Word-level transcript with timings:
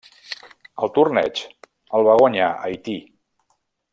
El 0.85 0.89
torneig 0.95 1.43
el 1.99 2.09
va 2.09 2.17
guanyar 2.23 2.49
Haití. 2.69 2.99